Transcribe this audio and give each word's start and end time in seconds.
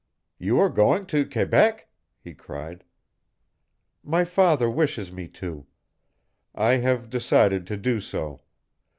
"You 0.39 0.59
are 0.59 0.69
going 0.69 1.05
to 1.13 1.29
Quebec?" 1.29 1.87
he 2.19 2.33
cried. 2.33 2.83
"My 4.03 4.25
father 4.25 4.67
wishes 4.67 5.11
me 5.11 5.27
to. 5.27 5.67
I 6.55 6.77
have 6.77 7.07
decided 7.11 7.67
to 7.67 7.77
do 7.77 7.99
so. 8.01 8.41